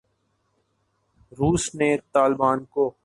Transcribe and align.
روس 1.31 1.75
نے 1.75 1.95
طالبان 2.11 2.65
کو 2.65 2.91